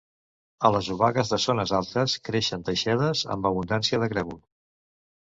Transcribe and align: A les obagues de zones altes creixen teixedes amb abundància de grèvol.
A 0.67 0.69
les 0.75 0.87
obagues 0.93 1.27
de 1.33 1.37
zones 1.43 1.73
altes 1.79 2.15
creixen 2.29 2.63
teixedes 2.69 3.21
amb 3.35 3.49
abundància 3.51 4.01
de 4.05 4.09
grèvol. 4.15 4.41